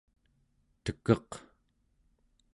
tekeq 0.83 1.29